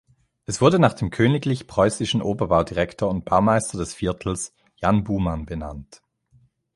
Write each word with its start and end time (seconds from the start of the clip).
Es 0.47 0.61
wurde 0.61 0.79
nach 0.79 0.93
dem 0.95 1.11
königlich-preußischen 1.11 2.23
Oberbaudirektor 2.23 3.07
und 3.07 3.23
Baumeister 3.23 3.77
des 3.77 3.93
Viertels, 3.93 4.51
Jan 4.77 5.03
Bouman 5.03 5.45
benannt. 5.45 6.01